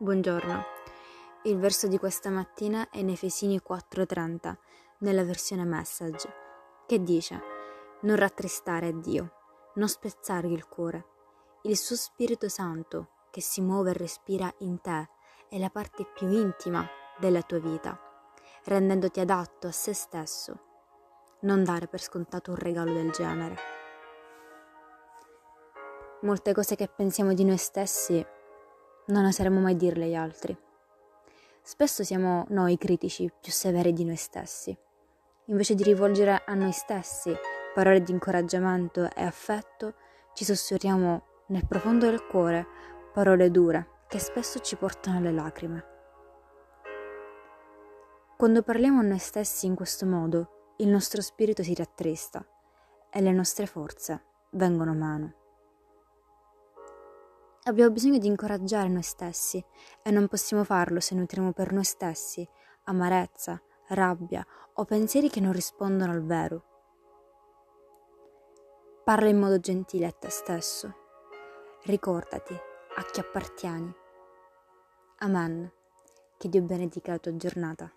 [0.00, 0.64] Buongiorno.
[1.42, 4.56] Il verso di questa mattina è in Efesini 4:30,
[4.98, 6.32] nella versione message,
[6.86, 7.42] che dice:
[8.02, 9.32] Non rattristare Dio,
[9.74, 11.04] non spezzargli il cuore.
[11.62, 15.08] Il suo Spirito Santo, che si muove e respira in te,
[15.48, 16.88] è la parte più intima
[17.18, 18.00] della tua vita,
[18.66, 20.60] rendendoti adatto a se stesso.
[21.40, 23.56] Non dare per scontato un regalo del genere.
[26.20, 28.24] Molte cose che pensiamo di noi stessi
[29.08, 30.56] non oseremo mai dirle agli altri.
[31.60, 34.76] Spesso siamo noi critici più severi di noi stessi.
[35.46, 37.34] Invece di rivolgere a noi stessi
[37.78, 39.94] parole di incoraggiamento e affetto,
[40.34, 42.66] ci sussurriamo nel profondo del cuore
[43.12, 45.84] parole dure che spesso ci portano alle lacrime.
[48.36, 52.44] Quando parliamo a noi stessi in questo modo, il nostro spirito si rattrista
[53.10, 55.37] e le nostre forze vengono meno.
[57.64, 59.62] Abbiamo bisogno di incoraggiare noi stessi
[60.02, 62.48] e non possiamo farlo se nutriamo per noi stessi
[62.88, 66.64] amarezza, rabbia o pensieri che non rispondono al vero.
[69.04, 70.94] Parla in modo gentile a te stesso.
[71.84, 73.94] Ricordati a chi appartieni.
[75.18, 75.70] Amen.
[76.36, 77.92] Che Dio benedica la tua giornata.